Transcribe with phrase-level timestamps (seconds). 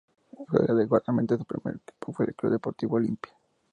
[0.49, 3.33] Juega de guardameta, su primer equipo fue el Club Deportivo Olimpia.